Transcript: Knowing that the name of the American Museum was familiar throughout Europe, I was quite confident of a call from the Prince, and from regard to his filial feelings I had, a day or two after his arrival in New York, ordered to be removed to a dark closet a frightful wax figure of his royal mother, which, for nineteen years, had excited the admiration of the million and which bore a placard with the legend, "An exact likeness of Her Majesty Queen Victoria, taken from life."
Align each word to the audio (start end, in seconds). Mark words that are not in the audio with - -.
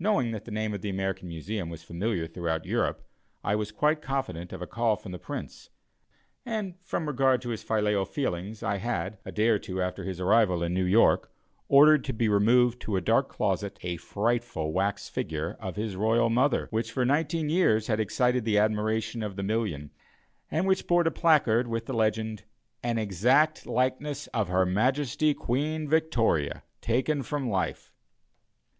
Knowing 0.00 0.32
that 0.32 0.44
the 0.44 0.50
name 0.50 0.74
of 0.74 0.80
the 0.82 0.90
American 0.90 1.28
Museum 1.28 1.70
was 1.70 1.84
familiar 1.84 2.26
throughout 2.26 2.64
Europe, 2.64 3.06
I 3.44 3.54
was 3.54 3.70
quite 3.70 4.02
confident 4.02 4.52
of 4.52 4.60
a 4.60 4.66
call 4.66 4.96
from 4.96 5.12
the 5.12 5.20
Prince, 5.20 5.70
and 6.44 6.74
from 6.82 7.06
regard 7.06 7.40
to 7.42 7.50
his 7.50 7.62
filial 7.62 8.04
feelings 8.04 8.60
I 8.60 8.78
had, 8.78 9.18
a 9.24 9.30
day 9.30 9.46
or 9.50 9.58
two 9.60 9.80
after 9.80 10.02
his 10.02 10.20
arrival 10.20 10.64
in 10.64 10.74
New 10.74 10.84
York, 10.84 11.30
ordered 11.68 12.02
to 12.06 12.12
be 12.12 12.28
removed 12.28 12.80
to 12.80 12.96
a 12.96 13.00
dark 13.00 13.28
closet 13.28 13.78
a 13.84 13.98
frightful 13.98 14.72
wax 14.72 15.08
figure 15.08 15.56
of 15.60 15.76
his 15.76 15.94
royal 15.94 16.28
mother, 16.28 16.66
which, 16.70 16.90
for 16.90 17.04
nineteen 17.04 17.48
years, 17.48 17.86
had 17.86 18.00
excited 18.00 18.44
the 18.44 18.58
admiration 18.58 19.22
of 19.22 19.36
the 19.36 19.44
million 19.44 19.92
and 20.50 20.66
which 20.66 20.88
bore 20.88 21.02
a 21.06 21.10
placard 21.12 21.68
with 21.68 21.86
the 21.86 21.94
legend, 21.94 22.42
"An 22.82 22.98
exact 22.98 23.64
likeness 23.64 24.26
of 24.34 24.48
Her 24.48 24.66
Majesty 24.66 25.34
Queen 25.34 25.88
Victoria, 25.88 26.64
taken 26.80 27.22
from 27.22 27.48
life." 27.48 27.92